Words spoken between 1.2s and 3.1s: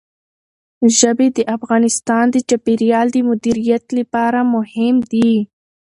د افغانستان د چاپیریال